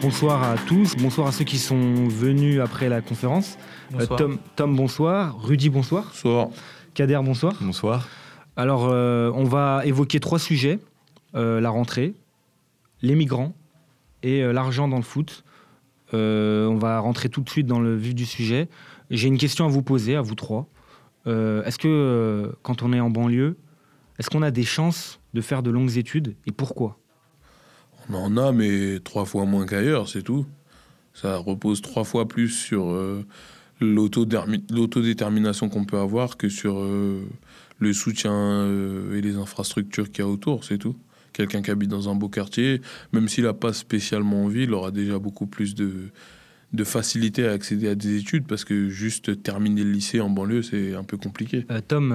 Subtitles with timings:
[0.00, 3.58] Bonsoir à tous, bonsoir à ceux qui sont venus après la conférence.
[3.94, 5.36] Euh, Tom, Tom, bonsoir.
[5.42, 6.04] Rudy, bonsoir.
[6.04, 6.48] Bonsoir.
[6.94, 7.54] Kader, bonsoir.
[7.60, 8.08] Bonsoir.
[8.56, 10.78] Alors, euh, on va évoquer trois sujets
[11.34, 12.14] euh, la rentrée,
[13.02, 13.54] les migrants
[14.22, 15.44] et l'argent dans le foot.
[16.12, 18.68] on va rentrer tout de suite dans le vif du sujet.
[19.10, 20.68] J'ai une question à vous poser, à vous trois.
[21.26, 23.56] est-ce que quand on est en banlieue,
[24.18, 26.98] est-ce qu'on a des chances de faire de longues études et pourquoi?
[28.10, 30.46] On en a, mais trois fois moins qu'ailleurs, c'est tout.
[31.14, 33.24] Ça repose trois fois plus sur euh,
[33.80, 37.22] l'autodétermination qu'on peut avoir que sur euh,
[37.78, 40.94] le soutien euh, et les infrastructures qu'il y a autour, c'est tout.
[41.32, 42.80] Quelqu'un qui habite dans un beau quartier,
[43.12, 46.10] même s'il n'a pas spécialement envie, il aura déjà beaucoup plus de,
[46.72, 50.62] de facilité à accéder à des études parce que juste terminer le lycée en banlieue,
[50.62, 51.66] c'est un peu compliqué.
[51.88, 52.14] Tom,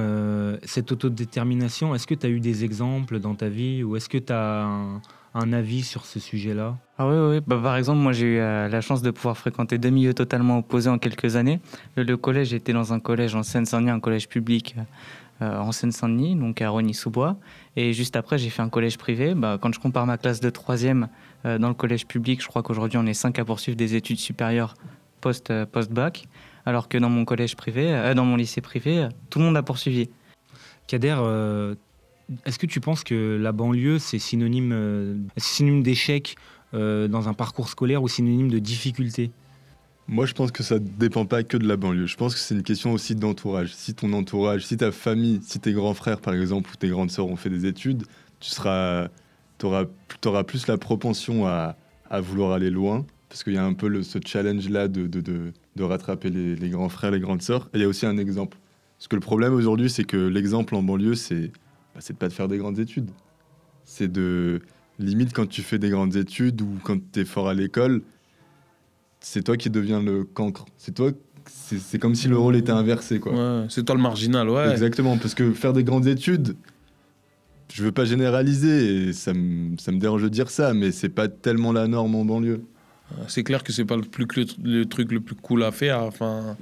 [0.64, 4.18] cette autodétermination, est-ce que tu as eu des exemples dans ta vie ou est-ce que
[4.18, 5.02] tu as un,
[5.34, 7.44] avis sur ce sujet-là ah oui, oui.
[7.48, 10.60] Bah, par exemple, moi j'ai eu euh, la chance de pouvoir fréquenter deux milieux totalement
[10.60, 11.60] opposés en quelques années.
[11.96, 14.76] Le, collège, j'étais dans un collège en Seine-Saint-Denis, un collège public
[15.40, 17.36] en Seine-Saint-Denis, donc à Rogny-sous-Bois.
[17.76, 19.34] Et juste après, j'ai fait un collège privé.
[19.34, 21.08] Bah, quand je compare ma classe de troisième
[21.46, 24.20] euh, dans le collège public, je crois qu'aujourd'hui, on est cinq à poursuivre des études
[24.20, 24.76] supérieures
[25.22, 26.28] post, euh, post-bac,
[26.66, 29.64] alors que dans mon collège privé, euh, dans mon lycée privé, tout le monde a
[29.64, 30.10] poursuivi.
[30.88, 31.16] Kader,
[32.46, 36.36] est-ce que tu penses que la banlieue, c'est synonyme, synonyme d'échec
[36.74, 39.32] dans un parcours scolaire ou synonyme de difficulté?
[40.12, 42.06] Moi, je pense que ça ne dépend pas que de la banlieue.
[42.06, 43.74] Je pense que c'est une question aussi d'entourage.
[43.74, 47.12] Si ton entourage, si ta famille, si tes grands frères, par exemple, ou tes grandes
[47.12, 48.04] sœurs ont fait des études,
[48.42, 49.08] tu seras,
[49.64, 51.78] auras, plus la propension à,
[52.10, 55.54] à, vouloir aller loin, parce qu'il y a un peu ce challenge-là de, de, de,
[55.78, 57.70] de, rattraper les, les, grands frères, les grandes sœurs.
[57.74, 58.58] Et il y a aussi un exemple.
[58.98, 61.52] Parce que le problème aujourd'hui, c'est que l'exemple en banlieue, c'est
[61.96, 63.10] bah, de pas de faire des grandes études.
[63.84, 64.62] C'est de
[65.00, 68.02] limite quand tu fais des grandes études ou quand tu es fort à l'école,
[69.20, 70.66] c'est toi qui deviens le cancre.
[70.78, 71.12] C'est toi
[71.48, 73.34] c'est comme si le rôle était inversé quoi.
[73.34, 74.72] Ouais, c'est toi le marginal, ouais.
[74.72, 76.56] Exactement, parce que faire des grandes études,
[77.74, 81.10] je veux pas généraliser, et ça me, ça me dérange de dire ça, mais c'est
[81.10, 82.62] pas tellement la norme en banlieue.
[83.28, 84.28] C'est clair que c'est pas le, plus,
[84.64, 86.58] le, truc le plus cool à faire, enfin,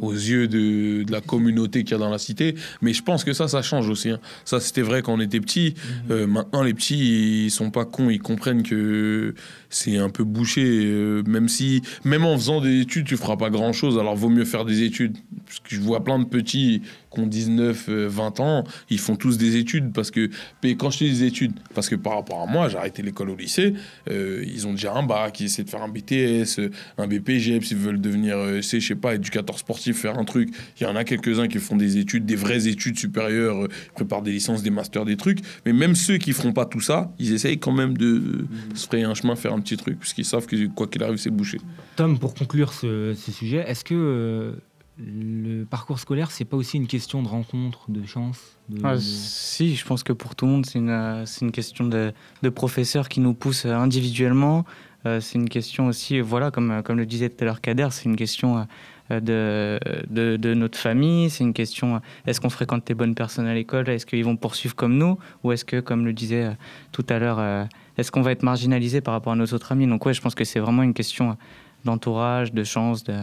[0.00, 2.54] aux yeux de, de la communauté qu'il y a dans la cité.
[2.80, 4.10] Mais je pense que ça, ça change aussi.
[4.10, 4.20] Hein.
[4.44, 5.74] Ça, c'était vrai quand on était petit.
[5.74, 6.12] Mhm.
[6.12, 9.34] Euh, maintenant, les petits, ils sont pas cons, ils comprennent que
[9.70, 10.62] c'est un peu bouché.
[10.64, 13.98] Euh, même si, même en faisant des études, tu feras pas grand chose.
[13.98, 15.16] Alors, vaut mieux faire des études.
[15.46, 19.16] Parce que je vois plein de petits qui ont 19, 20 euh, ans, ils font
[19.16, 20.30] tous des études parce que,
[20.62, 23.36] quand je dis des études, parce que par rapport à moi, j'ai arrêté l'école au
[23.36, 23.74] lycée,
[24.10, 27.60] euh, ils ont déjà un bac, ils essaient de faire un BTS, euh, un BPG,
[27.60, 30.50] s'ils veulent devenir, je sais pas, éducateur sportif, faire un truc.
[30.80, 34.32] Il y en a quelques-uns qui font des études, des vraies études supérieures, préparent des
[34.32, 35.38] licences, des masters, des trucs.
[35.66, 38.76] Mais même ceux qui feront pas tout ça, ils essayent quand même de mmh.
[38.76, 41.30] se frayer un chemin, faire un petit truc, puisqu'ils savent que quoi qu'il arrive, c'est
[41.30, 41.58] bouché.
[41.96, 44.56] Tom, pour conclure ce, ce sujet, est-ce que
[44.98, 49.84] le parcours scolaire, c'est pas aussi une question de rencontre, de chance ah, Si, je
[49.84, 53.20] pense que pour tout le monde, c'est une, euh, une, question de, de, professeurs qui
[53.20, 54.64] nous poussent individuellement.
[55.06, 58.04] Euh, c'est une question aussi, voilà, comme, comme le disait tout à l'heure Kader, c'est
[58.04, 58.66] une question
[59.10, 59.80] euh, de,
[60.10, 63.88] de, de, notre famille, c'est une question, est-ce qu'on fréquente les bonnes personnes à l'école,
[63.88, 66.56] est-ce qu'ils vont poursuivre comme nous, ou est-ce que, comme le disait
[66.92, 67.66] tout à l'heure,
[67.98, 69.86] est-ce qu'on va être marginalisé par rapport à nos autres amis?
[69.86, 71.36] Donc ouais, je pense que c'est vraiment une question
[71.84, 73.14] d'entourage, de chance, de...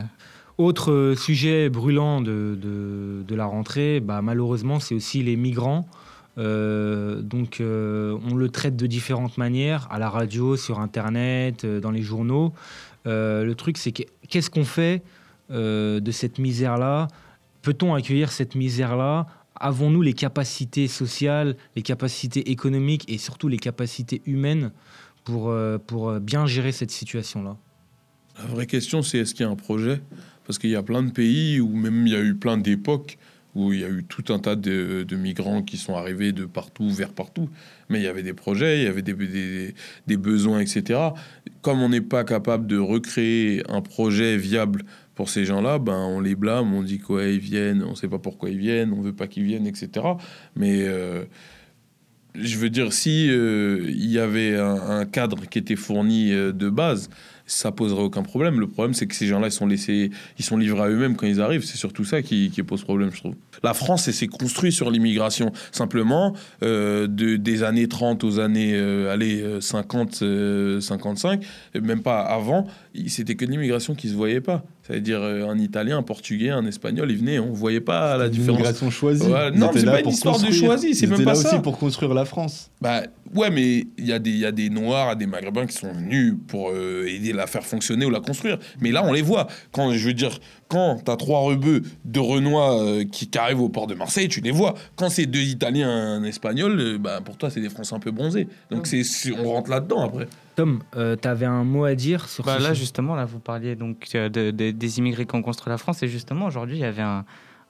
[0.58, 5.88] Autre sujet brûlant de, de, la rentrée, bah, malheureusement, c'est aussi les migrants.
[6.40, 11.80] Euh, donc, euh, on le traite de différentes manières, à la radio, sur Internet, euh,
[11.80, 12.54] dans les journaux.
[13.06, 15.02] le truc, c'est qu'est-ce qu'on fait
[15.50, 17.08] de cette misère-là?
[17.64, 19.26] Peut-on accueillir cette misère-là?
[19.56, 24.72] Avons-nous les capacités sociales, les capacités économiques et surtout les capacités humaines
[25.24, 25.52] pour,
[25.88, 27.58] pour bien gérer cette situation-là?
[28.38, 30.02] La vraie question, c'est est-ce qu'il y a un projet?
[30.46, 33.18] Parce qu'il y a plein de pays où même il y a eu plein d'époques
[33.56, 36.90] où il y a eu tout un tas de, migrants qui sont arrivés de partout
[36.90, 37.50] vers partout.
[37.90, 41.00] Mais il y avait des projets, il y avait des, besoins, etc.
[41.62, 44.84] Comme on n'est pas capable de recréer un projet viable
[45.16, 48.08] pour ces gens-là, ben on les blâme, on dit quoi ils viennent, on ne sait
[48.08, 50.06] pas pourquoi ils viennent, on veut pas qu'ils viennent, etc.
[50.56, 51.26] Mais euh,
[52.36, 56.70] je veux dire, si euh, il y avait un, cadre qui était fourni euh, de
[56.70, 57.10] base,
[57.46, 58.60] ça poserait aucun problème.
[58.60, 61.26] Le problème, c'est que ces gens-là, ils sont laissés, ils sont livrés à eux-mêmes quand
[61.26, 61.64] ils arrivent.
[61.64, 63.36] C'est surtout ça qui, pose problème, je trouve.
[63.64, 65.52] La France, s'est construit sur l'immigration.
[65.72, 68.78] Simplement, euh, de, des années 30 aux années
[69.10, 71.44] allez, 50, euh, 55,
[71.82, 72.68] même pas avant,
[73.08, 74.64] c'était que l'immigration qui se voyait pas.
[74.90, 78.56] C'est-à-dire euh, un Italien, un Portugais, un Espagnol, ils venaient, on voyait pas la différence.
[78.58, 79.24] Immigration choisie.
[79.28, 80.66] Ouais, Ils non, c'est pas une pour histoire de construire.
[80.72, 81.50] choisi, c'est même pas là ça.
[81.54, 82.72] aussi pour construire la France.
[82.82, 83.04] Bah
[83.36, 85.92] ouais, mais il y, a des- il y a des Noirs, des Maghrébins qui sont
[85.94, 88.58] venus pour euh, aider la faire fonctionner ou la construire.
[88.82, 89.48] Mais là, on les voit.
[89.72, 90.38] Quand je veux dire,
[90.68, 94.42] quand t'as trois rebeux de Renoir euh, qui, qui arrivent au port de Marseille, tu
[94.42, 94.76] les vois.
[94.96, 98.12] Quand c'est deux Italiens, un Espagnol, euh, bah pour toi, c'est des Français un peu
[98.12, 98.48] bronzés.
[98.72, 99.02] Donc c'est
[99.38, 100.28] on rentre là-dedans après.
[100.56, 103.40] Tom, tu avais un mot à dire sur Bah ce là, sujet justement, là, vous
[103.40, 106.04] parliez donc euh, de, de- des immigrés qui ont construit la France.
[106.04, 107.24] Et justement, aujourd'hui, il y avait un,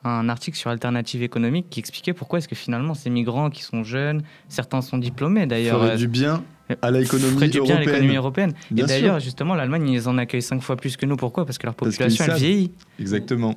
[0.04, 3.84] un article sur Alternative économique qui expliquait pourquoi est-ce que finalement ces migrants qui sont
[3.84, 6.44] jeunes, certains sont diplômés d'ailleurs, Ferait euh, du bien
[6.82, 8.52] à l'économie feraient du bien à l'économie européenne.
[8.52, 8.54] européenne.
[8.72, 11.16] Bien et d'ailleurs, justement, l'Allemagne, ils en accueillent cinq fois plus que nous.
[11.16, 11.46] Pourquoi?
[11.46, 12.72] Parce que leur population, elle vieillit.
[13.00, 13.56] Exactement.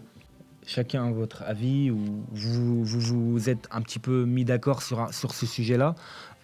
[0.66, 5.34] chacun votre avis ou vous vous, vous êtes un petit peu mis d'accord sur, sur
[5.34, 5.94] ce sujet-là.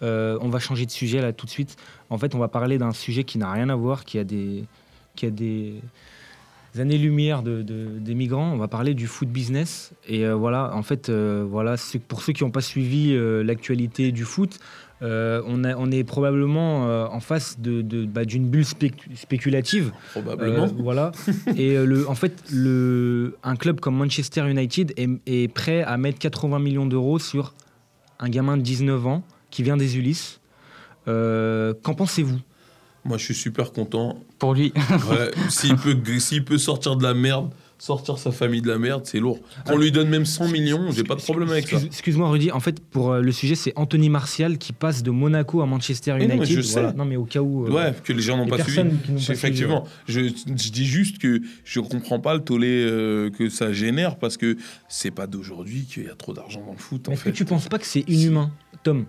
[0.03, 1.75] Euh, on va changer de sujet là tout de suite.
[2.09, 4.65] En fait, on va parler d'un sujet qui n'a rien à voir, qui a des,
[5.15, 5.81] qui a des
[6.77, 8.51] années-lumière de, de- des migrants.
[8.53, 9.91] On va parler du foot business.
[10.07, 11.75] Et euh, voilà, en fait, euh, voilà,
[12.07, 14.59] pour ceux qui n'ont pas suivi euh, l'actualité du foot,
[15.01, 16.83] on, a- on est probablement
[17.13, 19.91] en face de- de- bah, d'une bulle spécu- spéculative.
[20.11, 20.67] Probablement.
[20.79, 21.11] Voilà.
[21.55, 26.19] Et le, en fait, le, un club comme Manchester United est, est prêt à mettre
[26.19, 27.53] 80 millions d'euros sur
[28.19, 30.41] un gamin de 19 ans qui vient des Ulysses.
[31.05, 32.39] Qu'en pensez-vous?
[33.05, 34.19] Moi, je suis super content.
[34.39, 34.73] Pour lui,
[35.09, 39.03] Ouais, s'il peut, s'il peut sortir de la merde, sortir sa famille de la merde,
[39.05, 39.39] c'est lourd.
[39.65, 41.77] Qu'on lui donne même 100 millions, j'ai pas de problème avec ça.
[41.77, 42.51] Excuse- Excuse-moi, Rudy.
[42.51, 46.15] En fait, pour euh, le sujet, c'est Anthony Martial qui passe de Monaco à Manchester
[46.19, 46.55] Mais non, mais United.
[46.57, 46.73] je sais.
[46.81, 46.91] Voilà.
[46.93, 47.67] Non, mais au cas où.
[47.67, 48.81] euh, Ouais, que les gens n'ont pas suivi.
[49.29, 54.17] Effectivement, je, je dis juste que je comprends pas le tollé euh, que ça génère
[54.17, 54.57] parce que
[54.89, 57.07] c'est pas d'aujourd'hui qu'il y a trop d'argent dans le foot.
[57.09, 58.51] Est-ce que tu penses pas que c'est inhumain,
[58.83, 59.05] Tom?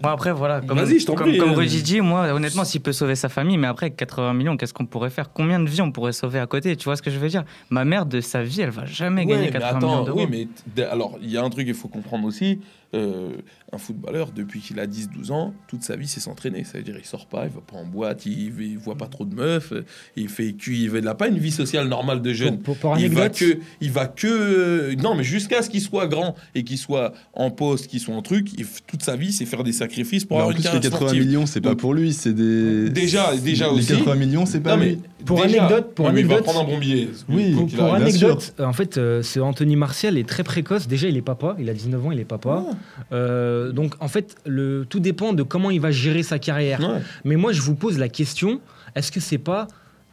[0.00, 1.56] Bon, après, voilà, comme, Vas-y, je t'en comme, prie, comme euh.
[1.56, 4.86] Rudy dit, moi, honnêtement, s'il peut sauver sa famille, mais après, 80 millions, qu'est-ce qu'on
[4.86, 5.32] pourrait faire?
[5.32, 6.76] Combien de vies on pourrait sauver à côté?
[6.76, 7.44] Tu vois ce que je veux dire?
[7.70, 10.26] Ma mère, de sa vie, elle va jamais Ouais, gagner mais 80 attends, millions d'euros.
[10.28, 12.60] Oui, mais alors, il y a un truc qu'il faut comprendre aussi.
[12.94, 13.30] Euh,
[13.72, 16.62] un footballeur, depuis qu'il a 10-12 ans, toute sa vie, c'est s'entraîner.
[16.64, 19.08] Ça veut dire il sort pas, il va pas en boîte, il, il voit pas
[19.08, 19.82] trop de meufs, euh,
[20.16, 22.58] il fait cu- il n'a pas une vie sociale normale de jeune.
[22.60, 25.70] Pour, pour- pour il va anecdote, que, il va que, euh, non, mais jusqu'à ce
[25.70, 29.16] qu'il soit grand et qu'il soit en poste, qu'il soit en truc, il toute sa
[29.16, 31.26] vie, c'est faire des sacrifices pour Mais en avoir une plus, les carrière 80 sportive.
[31.26, 32.90] millions, c'est pas pour lui, c'est des.
[32.90, 33.88] déjà- déjà les aussi.
[33.96, 34.98] 80 millions, c'est pas Non, mais lui.
[35.24, 37.08] Pour déjà- anecdote- pour mais il va anecdote- prendre un bon billet.
[37.30, 40.86] Oui, pour, pour anecdote, en fait, euh, ce Anthony Martial est très précoce.
[40.86, 41.56] Déjà, il est papa.
[41.58, 42.64] Il a 19 ans, il est papa.
[43.12, 46.80] Euh, donc, en fait, le, tout dépend de comment il va gérer sa carrière.
[46.80, 47.00] Ouais.
[47.24, 48.60] Mais moi, je vous pose la question
[48.94, 49.66] est-ce que c'est pas.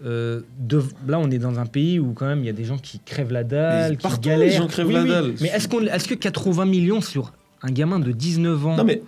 [0.06, 2.63] euh, de, là, on est dans un pays où, quand même, il y a des
[2.63, 4.47] gens qui crèvent la dalle, qui partout, galèrent.
[4.47, 5.33] les gens crèvent la dalle.
[5.41, 7.31] Mais est-ce, qu'on, est-ce que 80 millions sur
[7.63, 8.75] un gamin de 19 ans.
[8.77, 9.01] Non, mais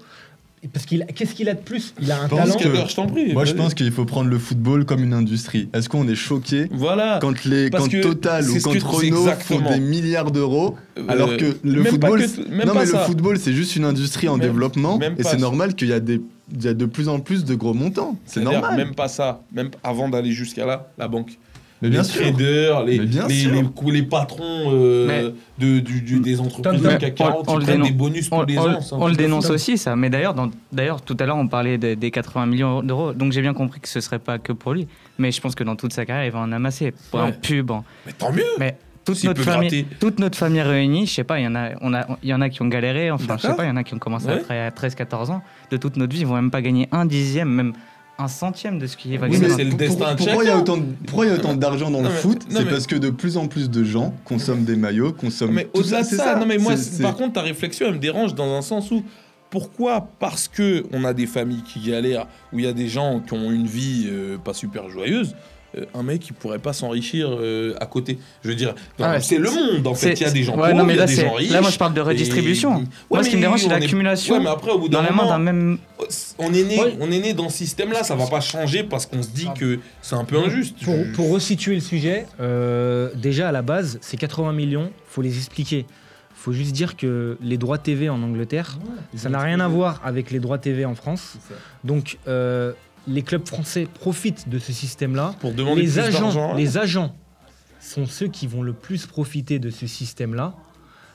[0.71, 1.93] Parce qu'il, qu'est-ce qu'il a de plus?
[2.01, 2.55] Il a un talent.
[2.55, 3.33] que- je t'en prie.
[3.33, 5.67] Moi, je pense qu'il faut prendre le football comme une industrie.
[5.73, 7.19] Est-ce qu'on est choqué Voilà.
[7.21, 11.81] quand, les, quand Total ou quand Renault font des milliards d'euros Euh, alors que le
[11.81, 14.27] même football, pas que- c'est- même non pas mais le football c'est juste une industrie
[14.27, 15.37] en Même- développement même et c'est ça.
[15.37, 16.21] normal qu'il y a des
[16.55, 18.17] il y a de plus en plus de gros montants.
[18.25, 18.75] C'est normal.
[18.77, 19.41] Même pas ça.
[19.53, 21.37] Même avant d'aller jusqu'à là, la banque.
[21.83, 22.21] Mais bien les sûr.
[22.21, 23.51] traders, les, bien les, sûr.
[23.51, 25.33] les- les patrons euh, Mais-
[25.65, 27.87] de, du- du- des entreprises du CAC on- 40 on qui le prennent dénonce.
[27.89, 28.67] des bonus tous On, les on- ans.
[28.69, 29.95] un on le dénonce aussi, ça.
[29.95, 30.33] Mais d'ailleurs,
[31.05, 33.13] tout à l'heure, on parlait des, des 80 millions d'euros.
[33.13, 34.87] Donc j'ai bien compris que ce serait pas que pour lui.
[35.19, 36.93] Mais je pense que dans toute sa carrière, il va en amasser.
[37.11, 37.37] Pour un Ouais.
[37.41, 37.69] pub.
[37.71, 38.43] en- Mais tant mieux.
[38.57, 41.71] Mais toute notre, famille, toute notre famille réunie, je sais pas, il y, en a,
[41.81, 43.11] on a, il y en a qui ont galéré.
[43.11, 44.39] Enfin, je sais pas, il y en a qui ont commencé à Ouais.
[44.39, 45.41] travailler à 13-14 ans.
[45.71, 47.73] De toute notre vie, ils vont même pas gagner un dixième, même
[48.19, 49.43] un centième de ce qu'il va Oui, gagner.
[49.43, 50.59] mais dans- c'est le destin de pourquoi il y a chacun.
[50.61, 52.41] autant de, pourquoi il y a autant d'argent dans le foot?
[52.49, 55.79] C'est parce que de plus en plus de gens consomment des maillots, consomment Mais tout
[55.81, 58.61] au-delà de ça, non mais moi, par contre, ta réflexion, elle me dérange dans un
[58.61, 59.03] sens où
[59.49, 63.19] pourquoi Parce que on a des familles qui galèrent, où il y a des gens
[63.19, 65.35] qui ont une vie euh, pas super joyeuse.
[65.77, 68.19] Euh, un mec, il pourrait pas s'enrichir euh, à côté.
[68.43, 70.13] Je veux dire, Ah ouais, c'est le monde en fait.
[70.13, 71.21] Il y a des gens Ouais, pauvres, non, mais il y a là, des c'est-
[71.25, 71.51] gens riches.
[71.51, 72.75] là, moi, je parle de et- redistribution.
[72.77, 75.01] Ouais, Moi, ce qui me dérange, c'est on est- l'accumulation mais après, au bout dans
[75.03, 75.77] d'un moment, même.
[76.37, 78.03] on est né, on est né dans ce système-là.
[78.03, 80.75] Ça va pas changer parce qu'on se dit que c'est un peu injuste.
[80.83, 85.21] Pour, Je- pour resituer le sujet, euh, déjà à la base, ces 80 millions, faut
[85.21, 85.85] les expliquer.
[86.35, 88.77] faut juste dire que les droits TV en Angleterre,
[89.15, 91.37] ça n'a rien à voir avec les droits TV en France.
[91.85, 92.73] Donc, euh,
[93.07, 95.35] les clubs français profitent de ce système-là.
[95.39, 96.53] Pour demander Les plus agents, d'argent.
[96.55, 97.15] les agents
[97.79, 100.53] sont ceux qui vont le plus profiter de ce système-là.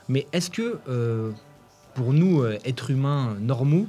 [0.07, 1.31] Mais est-ce que, euh,
[1.95, 3.87] pour nous, euh, êtres humains normaux,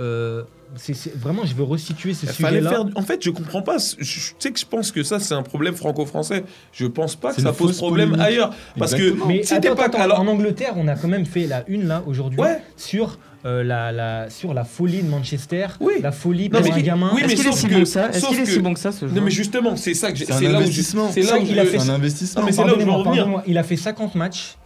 [0.00, 0.42] euh,
[0.76, 2.70] c'est c'est- vraiment, je veux resituer ce sujet-là.
[2.70, 2.84] faire.
[2.94, 3.76] En fait, je comprends pas.
[3.78, 6.44] Je, je- tu sais que je pense que ça, c'est un problème franco-français.
[6.72, 8.28] Je pense pas que ça pose problème polémique.
[8.28, 8.54] ailleurs.
[8.78, 9.26] Parce Exactement.
[9.26, 9.84] Mais que si t'es attends, pas.
[9.86, 12.62] attends, alors, en Angleterre, on a quand même fait la une là aujourd'hui Ouais.
[12.76, 15.94] sur euh, la, la sur la folie de Manchester, Oui.
[16.02, 17.10] la folie Non, pour mais un gamin.
[17.14, 18.08] oui, Est-ce mais qu'il est sauf si que- bon que ça?
[18.10, 20.18] Est-ce qu'il est que- si bon que ça ce non, mais justement, c'est ça que
[20.18, 21.10] j'ai- C'est un c'est là où je- investissement.
[21.10, 21.94] C'est là où il a fait C'est un ça.
[21.94, 22.40] investissement.
[22.42, 23.42] Non, mais c'est là où je veux revenir.
[23.46, 24.56] Il a fait 50 matchs.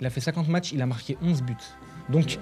[0.00, 1.54] Il a fait 50 matchs, il a marqué 11 buts.
[2.10, 2.38] Donc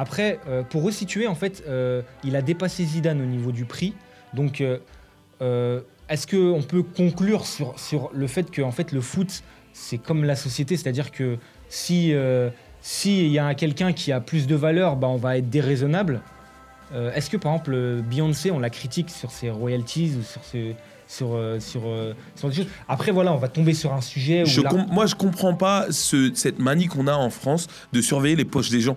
[0.00, 3.92] après, euh, pour resituer, en fait, euh, il a dépassé Zidane au niveau du prix.
[4.34, 4.62] Donc
[5.40, 9.42] euh, est-ce qu'on peut conclure sur, sur le fait que en fait, le foot,
[9.72, 11.36] c'est comme la société, c'est-à-dire que
[11.68, 12.12] si
[12.82, 16.20] s'il y a quelqu'un qui a plus de valeur, bah, on va être déraisonnable.
[17.14, 20.74] Est-ce que par exemple Beyoncé, on la critique sur ses royalties ou sur ses
[21.06, 21.82] sur, sur,
[22.36, 22.66] sur des choses?
[22.88, 25.86] Après, voilà, on va tomber sur un sujet où Je là- moi, je comprends pas
[25.90, 28.96] ce- cette manie qu'on a en France de surveiller les poches des gens.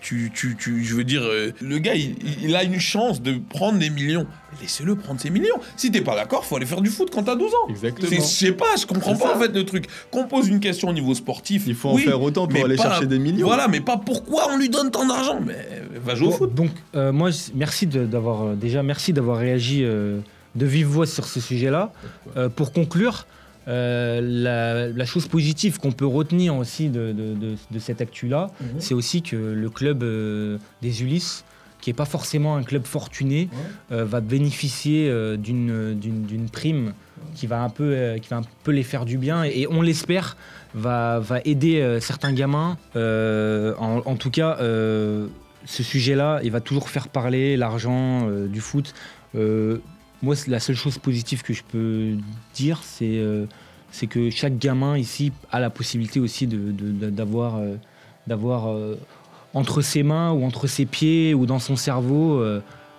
[0.00, 3.34] Tu, tu, tu- je veux dire, euh, le gars, il, il a une chance de
[3.50, 4.26] prendre des millions.
[4.62, 5.56] Laissez-le prendre ses millions.
[5.76, 7.68] Si t'es pas d'accord, faut aller faire du foot quand t'as 12 ans.
[7.68, 8.08] Exactement.
[8.08, 9.36] C'est- Je sais pas, je comprends pas ça.
[9.36, 9.84] en fait le truc.
[10.10, 11.64] Qu'on pose une question au niveau sportif.
[11.66, 13.46] Il faut en faire autant pour aller pas- chercher des millions.
[13.46, 15.38] Voilà, mais pas pourquoi on lui donne tant d'argent.
[15.46, 16.54] Mais va jouer au Bon, foot.
[16.54, 20.20] Donc, euh, moi, merci d'avoir euh, déjà merci d'avoir réagi euh,
[20.54, 21.92] de vive voix sur ce sujet-là.
[22.38, 23.26] Euh, pour conclure,
[23.68, 28.50] euh, la, la chose positive qu'on peut retenir aussi de, de- de- de cette actu-là,
[28.60, 28.66] Mhm.
[28.80, 31.44] c'est aussi que le club euh, des Ulysses,
[31.80, 33.48] qui n'est pas forcément un club fortuné,
[33.92, 36.92] euh, va bénéficier d'une prime
[37.34, 39.80] qui va, un peu, qui va un peu les faire du bien et, et on
[39.82, 40.36] l'espère
[40.74, 42.76] va, va aider certains gamins.
[42.94, 48.92] En, en tout cas, ce sujet-là, il va toujours faire parler l'argent du foot.
[50.22, 52.12] Moi, la seule chose positive que je peux
[52.54, 53.46] dire, c'est euh,
[54.08, 57.76] que chaque gamin ici a la possibilité aussi d'avoir euh,
[58.30, 58.94] euh,
[59.54, 62.42] entre ses mains ou entre ses pieds ou dans son cerveau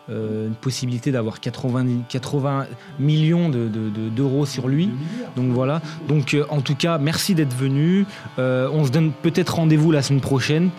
[0.10, 2.66] une possibilité d'avoir 80, 80
[3.00, 4.90] millions de- de- de- d'euros sur lui.
[5.38, 5.82] Donc voilà.
[6.10, 8.06] Donc en tout cas, merci d'être venu.
[8.38, 10.70] On se donne peut-être rendez-vous la semaine prochaine.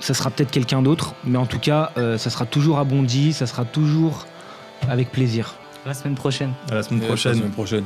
[0.00, 3.64] Ça sera peut-être quelqu'un d'autre, mais en tout cas, ça sera toujours abondi, ça sera
[3.64, 4.26] toujours
[4.88, 5.54] avec plaisir.
[5.84, 6.52] La semaine prochaine.
[6.70, 7.34] À la semaine Et à la prochaine.
[7.34, 7.84] semaine prochaine.